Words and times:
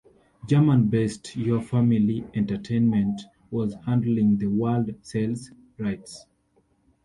German-based 0.47 1.35
Your 1.35 1.61
Family 1.61 2.25
Entertainment 2.33 3.21
was 3.51 3.75
handling 3.85 4.35
the 4.39 4.47
world 4.47 4.91
sales 5.03 5.51
rights. 5.77 6.25